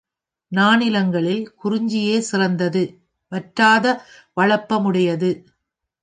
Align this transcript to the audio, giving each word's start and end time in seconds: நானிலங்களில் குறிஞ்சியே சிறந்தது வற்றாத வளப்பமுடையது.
நானிலங்களில் 0.51 1.43
குறிஞ்சியே 1.55 2.19
சிறந்தது 2.19 2.81
வற்றாத 3.31 3.85
வளப்பமுடையது. 4.37 5.29